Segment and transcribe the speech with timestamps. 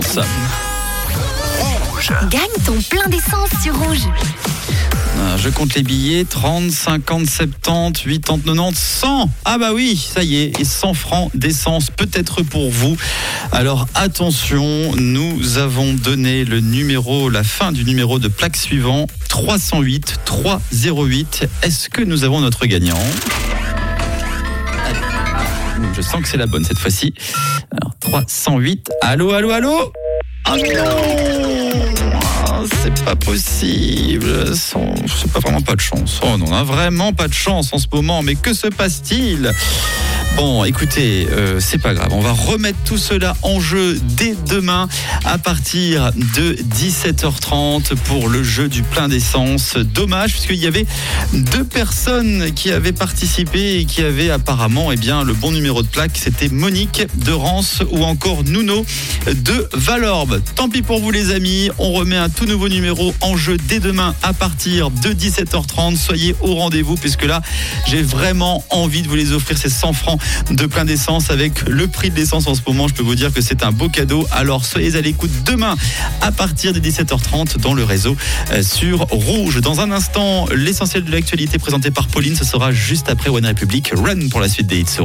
[0.00, 0.26] d'essence.
[2.30, 4.06] Gagne ton plein d'essence sur Rouge.
[5.20, 9.30] Ah, Je compte les billets 30, 50, 70, 80, 90, 100.
[9.44, 12.96] Ah bah oui, ça y est, et 100 francs d'essence peut-être pour vous.
[13.52, 20.20] Alors attention, nous avons donné le numéro, la fin du numéro de plaque suivant 308
[20.24, 21.48] 308.
[21.62, 22.98] Est-ce que nous avons notre gagnant?
[26.08, 27.12] Sens que c'est la bonne cette fois-ci.
[27.70, 28.90] Alors 308.
[29.02, 29.92] Allô, allô, allô
[30.50, 30.96] Oh non
[32.46, 34.54] Ah, C'est pas possible.
[34.56, 36.20] C'est pas vraiment pas de chance.
[36.22, 38.22] Oh on a vraiment pas de chance en ce moment.
[38.22, 39.52] Mais que se passe-t-il?
[40.36, 42.10] Bon, écoutez, euh, c'est pas grave.
[42.12, 44.88] On va remettre tout cela en jeu dès demain
[45.24, 49.76] à partir de 17h30 pour le jeu du plein d'essence.
[49.76, 50.86] Dommage puisqu'il y avait
[51.32, 55.88] deux personnes qui avaient participé et qui avaient apparemment eh bien, le bon numéro de
[55.88, 56.12] plaque.
[56.14, 58.86] C'était Monique de Rance ou encore Nuno
[59.26, 60.40] de Valorbe.
[60.54, 61.70] Tant pis pour vous les amis.
[61.78, 65.96] On remet un tout nouveau numéro en jeu dès demain à partir de 17h30.
[65.96, 67.42] Soyez au rendez-vous puisque là,
[67.88, 70.17] j'ai vraiment envie de vous les offrir ces 100 francs
[70.50, 72.88] de plein d'essence avec le prix de l'essence en ce moment.
[72.88, 74.26] Je peux vous dire que c'est un beau cadeau.
[74.30, 75.76] Alors soyez à l'écoute demain
[76.20, 78.16] à partir de 17h30 dans le réseau
[78.52, 79.60] euh, sur Rouge.
[79.60, 83.92] Dans un instant, l'essentiel de l'actualité présenté par Pauline, ce sera juste après One Republic
[83.94, 85.00] Run pour la suite des hits.